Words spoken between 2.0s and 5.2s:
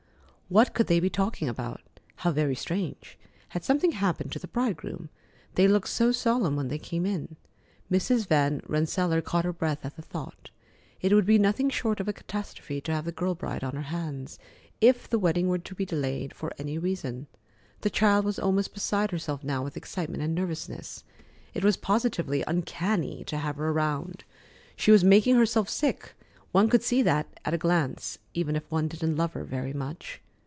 How very strange! Had something happened to the bridegroom?